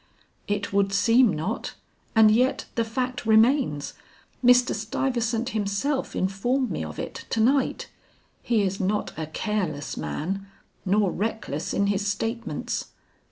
"It 0.47 0.73
would 0.73 0.91
seem 0.91 1.31
not, 1.31 1.75
and 2.15 2.31
yet 2.31 2.65
the 2.73 2.83
fact 2.83 3.23
remains. 3.27 3.93
Mr. 4.43 4.73
Stuyvesant 4.73 5.49
himself 5.49 6.15
informed 6.15 6.71
me 6.71 6.83
of 6.83 6.97
it, 6.97 7.25
to 7.29 7.39
night. 7.39 7.87
He 8.41 8.63
is 8.63 8.79
not 8.79 9.13
a 9.15 9.27
careless 9.27 9.97
man, 9.97 10.47
nor 10.87 11.11
reckless 11.11 11.71
in 11.71 11.85
his 11.85 12.07
statements. 12.07 12.85